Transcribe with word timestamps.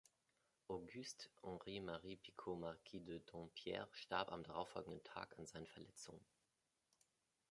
Auguste 0.67 1.29
Henri 1.43 1.79
Marie 1.79 2.15
Picot, 2.15 2.55
marquis 2.55 3.01
de 3.01 3.19
Dampierre 3.31 3.87
starb 3.91 4.31
am 4.31 4.43
folgenden 4.65 5.03
Tag 5.03 5.37
an 5.37 5.45
seinen 5.45 5.67
Verletzungen. 5.67 6.25